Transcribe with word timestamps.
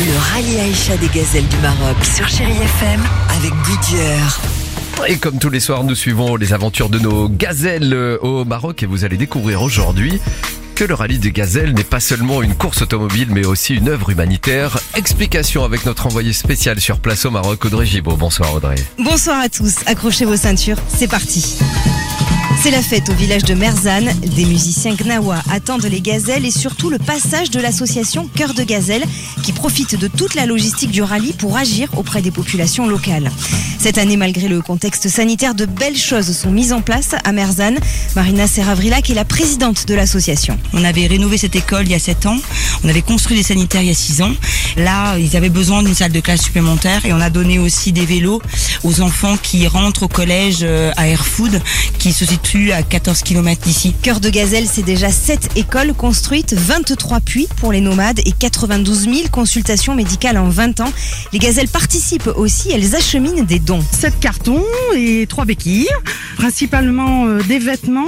Le 0.00 0.32
rallye 0.32 0.58
Aïcha 0.58 0.96
des 0.96 1.06
gazelles 1.08 1.46
du 1.46 1.56
Maroc 1.58 1.96
sur 2.04 2.28
Chéri 2.28 2.50
FM 2.50 3.00
avec 3.36 3.52
Goodyear. 3.64 4.40
Et 5.06 5.18
comme 5.18 5.38
tous 5.38 5.50
les 5.50 5.60
soirs, 5.60 5.84
nous 5.84 5.94
suivons 5.94 6.34
les 6.34 6.52
aventures 6.52 6.88
de 6.88 6.98
nos 6.98 7.28
gazelles 7.28 7.94
euh, 7.94 8.18
au 8.20 8.44
Maroc 8.44 8.82
et 8.82 8.86
vous 8.86 9.04
allez 9.04 9.16
découvrir 9.16 9.62
aujourd'hui 9.62 10.20
que 10.74 10.82
le 10.82 10.94
rallye 10.94 11.18
des 11.20 11.30
gazelles 11.30 11.74
n'est 11.74 11.84
pas 11.84 12.00
seulement 12.00 12.42
une 12.42 12.56
course 12.56 12.82
automobile 12.82 13.28
mais 13.30 13.46
aussi 13.46 13.74
une 13.76 13.88
œuvre 13.88 14.10
humanitaire. 14.10 14.78
Explication 14.96 15.64
avec 15.64 15.86
notre 15.86 16.06
envoyé 16.08 16.32
spécial 16.32 16.80
sur 16.80 16.98
place 16.98 17.24
au 17.24 17.30
Maroc, 17.30 17.64
Audrey 17.64 17.86
Gibaud. 17.86 18.16
Bonsoir 18.16 18.52
Audrey. 18.52 18.76
Bonsoir 18.98 19.38
à 19.40 19.48
tous, 19.48 19.76
accrochez 19.86 20.24
vos 20.24 20.36
ceintures, 20.36 20.78
c'est 20.88 21.08
parti. 21.08 21.58
C'est 22.64 22.70
la 22.70 22.80
fête 22.80 23.10
au 23.10 23.12
village 23.12 23.42
de 23.42 23.52
Merzane. 23.52 24.10
Des 24.36 24.46
musiciens 24.46 24.94
gnawa 24.94 25.36
attendent 25.50 25.84
les 25.84 26.00
gazelles 26.00 26.46
et 26.46 26.50
surtout 26.50 26.88
le 26.88 26.96
passage 26.96 27.50
de 27.50 27.60
l'association 27.60 28.26
Cœur 28.34 28.54
de 28.54 28.62
Gazelle 28.62 29.04
qui 29.42 29.52
profite 29.52 30.00
de 30.00 30.08
toute 30.08 30.34
la 30.34 30.46
logistique 30.46 30.90
du 30.90 31.02
rallye 31.02 31.34
pour 31.34 31.58
agir 31.58 31.90
auprès 31.98 32.22
des 32.22 32.30
populations 32.30 32.86
locales. 32.86 33.30
Cette 33.78 33.98
année, 33.98 34.16
malgré 34.16 34.48
le 34.48 34.62
contexte 34.62 35.10
sanitaire, 35.10 35.54
de 35.54 35.66
belles 35.66 35.94
choses 35.98 36.34
sont 36.34 36.50
mises 36.50 36.72
en 36.72 36.80
place 36.80 37.10
à 37.22 37.32
Merzane. 37.32 37.78
Marina 38.16 38.46
Serravrilac 38.46 39.10
est 39.10 39.14
la 39.14 39.26
présidente 39.26 39.86
de 39.86 39.92
l'association. 39.92 40.58
On 40.72 40.84
avait 40.84 41.06
rénové 41.06 41.36
cette 41.36 41.56
école 41.56 41.84
il 41.84 41.90
y 41.90 41.94
a 41.94 41.98
7 41.98 42.24
ans. 42.24 42.38
On 42.84 42.88
avait 42.88 43.02
construit 43.02 43.36
des 43.36 43.42
sanitaires 43.42 43.80
il 43.80 43.88
y 43.88 43.90
a 43.90 43.94
6 43.94 44.20
ans. 44.20 44.32
Là, 44.76 45.16
ils 45.18 45.36
avaient 45.36 45.48
besoin 45.48 45.82
d'une 45.82 45.94
salle 45.94 46.12
de 46.12 46.20
classe 46.20 46.42
supplémentaire 46.42 47.06
et 47.06 47.12
on 47.12 47.20
a 47.20 47.30
donné 47.30 47.58
aussi 47.58 47.92
des 47.92 48.04
vélos 48.04 48.42
aux 48.82 49.00
enfants 49.00 49.36
qui 49.42 49.66
rentrent 49.66 50.02
au 50.02 50.08
collège 50.08 50.58
euh, 50.62 50.92
à 50.96 51.08
Airfood 51.08 51.62
qui 51.98 52.12
se 52.12 52.26
situe 52.26 52.72
à 52.72 52.82
14 52.82 53.22
km 53.22 53.62
d'ici. 53.62 53.94
Cœur 54.02 54.20
de 54.20 54.28
Gazelle, 54.28 54.66
c'est 54.70 54.82
déjà 54.82 55.10
7 55.10 55.50
écoles 55.56 55.94
construites, 55.94 56.52
23 56.52 57.20
puits 57.20 57.48
pour 57.56 57.72
les 57.72 57.80
nomades 57.80 58.20
et 58.26 58.32
92 58.32 59.04
000 59.04 59.14
consultations 59.32 59.94
médicales 59.94 60.36
en 60.36 60.48
20 60.50 60.80
ans. 60.80 60.92
Les 61.32 61.38
gazelles 61.38 61.68
participent 61.68 62.30
aussi, 62.36 62.70
elles 62.70 62.94
acheminent 62.94 63.44
des 63.44 63.58
dons. 63.58 63.82
7 63.98 64.20
cartons 64.20 64.64
et 64.94 65.26
3 65.26 65.46
béquilles, 65.46 65.88
principalement 66.36 67.26
euh, 67.26 67.42
des 67.42 67.58
vêtements. 67.58 68.04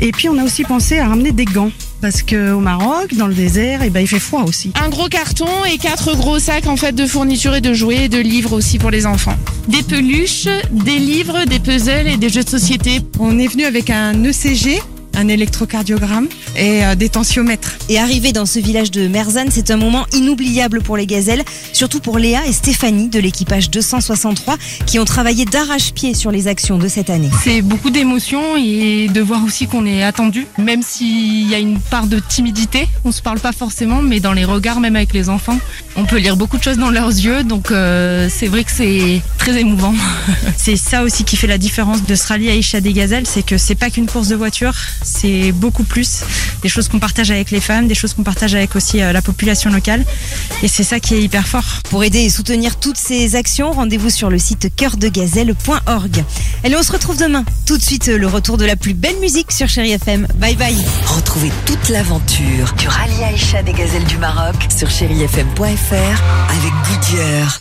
Et 0.00 0.12
puis 0.12 0.28
on 0.30 0.38
a 0.38 0.44
aussi 0.44 0.64
pensé 0.64 0.98
à 0.98 1.08
ramener 1.08 1.32
des 1.32 1.44
gants. 1.44 1.70
Parce 2.04 2.22
qu'au 2.22 2.60
Maroc, 2.60 3.14
dans 3.14 3.26
le 3.28 3.32
désert, 3.32 3.80
eh 3.82 3.88
ben, 3.88 4.00
il 4.00 4.06
fait 4.06 4.18
froid 4.18 4.42
aussi. 4.42 4.72
un 4.78 4.90
gros 4.90 5.08
carton 5.08 5.48
et 5.64 5.78
quatre 5.78 6.14
gros 6.14 6.38
sacs 6.38 6.66
en 6.66 6.76
fait 6.76 6.92
de 6.92 7.06
fournitures 7.06 7.54
et 7.54 7.62
de 7.62 7.72
jouets 7.72 8.04
et 8.04 8.08
de 8.10 8.18
livres 8.18 8.52
aussi 8.52 8.78
pour 8.78 8.90
les 8.90 9.06
enfants. 9.06 9.36
Des 9.68 9.82
peluches, 9.82 10.46
des 10.70 10.98
livres, 10.98 11.46
des 11.46 11.60
puzzles 11.60 12.06
et 12.06 12.18
des 12.18 12.28
jeux 12.28 12.44
de 12.44 12.48
société. 12.50 13.00
On 13.18 13.38
est 13.38 13.46
venu 13.46 13.64
avec 13.64 13.88
un 13.88 14.22
ECG, 14.22 14.82
un 15.16 15.28
électrocardiogramme 15.28 16.28
et 16.56 16.84
euh, 16.84 16.94
des 16.94 17.08
tensiomètres. 17.08 17.76
Et 17.88 17.98
arriver 17.98 18.32
dans 18.32 18.46
ce 18.46 18.58
village 18.58 18.90
de 18.90 19.08
Merzane, 19.08 19.48
c'est 19.50 19.70
un 19.70 19.76
moment 19.76 20.06
inoubliable 20.12 20.82
pour 20.82 20.96
les 20.96 21.06
gazelles, 21.06 21.42
surtout 21.72 22.00
pour 22.00 22.18
Léa 22.18 22.46
et 22.46 22.52
Stéphanie 22.52 23.08
de 23.08 23.18
l'équipage 23.18 23.70
263 23.70 24.56
qui 24.86 24.98
ont 24.98 25.04
travaillé 25.04 25.44
d'arrache-pied 25.44 26.14
sur 26.14 26.30
les 26.30 26.48
actions 26.48 26.78
de 26.78 26.88
cette 26.88 27.10
année. 27.10 27.30
C'est 27.42 27.62
beaucoup 27.62 27.90
d'émotions 27.90 28.56
et 28.56 29.08
de 29.08 29.20
voir 29.20 29.44
aussi 29.44 29.66
qu'on 29.66 29.86
est 29.86 30.02
attendu, 30.02 30.46
même 30.58 30.82
s'il 30.82 31.48
y 31.48 31.54
a 31.54 31.58
une 31.58 31.78
part 31.78 32.06
de 32.06 32.18
timidité. 32.18 32.88
On 33.04 33.12
se 33.12 33.22
parle 33.22 33.40
pas 33.40 33.52
forcément, 33.52 34.02
mais 34.02 34.20
dans 34.20 34.32
les 34.32 34.44
regards, 34.44 34.80
même 34.80 34.96
avec 34.96 35.12
les 35.12 35.28
enfants, 35.28 35.58
on 35.96 36.04
peut 36.04 36.18
lire 36.18 36.36
beaucoup 36.36 36.58
de 36.58 36.62
choses 36.62 36.78
dans 36.78 36.90
leurs 36.90 37.08
yeux. 37.08 37.44
Donc 37.44 37.70
euh, 37.70 38.28
c'est 38.30 38.46
vrai 38.46 38.64
que 38.64 38.70
c'est 38.70 39.20
très 39.44 39.60
émouvant. 39.60 39.92
C'est 40.56 40.76
ça 40.76 41.02
aussi 41.02 41.24
qui 41.24 41.36
fait 41.36 41.46
la 41.46 41.58
différence 41.58 42.02
de 42.04 42.14
ce 42.14 42.26
rallye 42.28 42.48
Aïcha 42.48 42.80
des 42.80 42.94
Gazelles, 42.94 43.26
c'est 43.26 43.44
que 43.44 43.58
c'est 43.58 43.74
pas 43.74 43.90
qu'une 43.90 44.06
course 44.06 44.28
de 44.28 44.36
voiture, 44.36 44.72
c'est 45.02 45.52
beaucoup 45.52 45.84
plus 45.84 46.22
des 46.62 46.70
choses 46.70 46.88
qu'on 46.88 46.98
partage 46.98 47.30
avec 47.30 47.50
les 47.50 47.60
femmes, 47.60 47.86
des 47.86 47.94
choses 47.94 48.14
qu'on 48.14 48.22
partage 48.22 48.54
avec 48.54 48.74
aussi 48.74 49.02
euh, 49.02 49.12
la 49.12 49.20
population 49.20 49.70
locale. 49.70 50.02
Et 50.62 50.68
c'est 50.68 50.82
ça 50.82 50.98
qui 50.98 51.14
est 51.14 51.22
hyper 51.22 51.46
fort. 51.46 51.64
Pour 51.90 52.04
aider 52.04 52.20
et 52.20 52.30
soutenir 52.30 52.76
toutes 52.76 52.96
ces 52.96 53.36
actions, 53.36 53.72
rendez-vous 53.72 54.08
sur 54.08 54.30
le 54.30 54.38
site 54.38 54.74
cœurdegazelle.org. 54.74 56.24
Allez, 56.64 56.76
on 56.76 56.82
se 56.82 56.92
retrouve 56.92 57.18
demain. 57.18 57.44
Tout 57.66 57.76
de 57.76 57.82
suite, 57.82 58.06
le 58.06 58.26
retour 58.26 58.56
de 58.56 58.64
la 58.64 58.76
plus 58.76 58.94
belle 58.94 59.18
musique 59.20 59.52
sur 59.52 59.68
Chéri 59.68 59.90
FM. 59.92 60.26
Bye 60.36 60.56
bye. 60.56 60.76
Retrouvez 61.06 61.52
toute 61.66 61.90
l'aventure 61.90 62.72
du 62.78 62.88
rallye 62.88 63.24
Aïcha 63.24 63.62
des 63.62 63.74
gazelles 63.74 64.04
du 64.04 64.16
Maroc 64.16 64.56
sur 64.74 64.88
chérifm.fr 64.88 65.92
avec 66.48 66.72
Goodyear. 66.88 67.60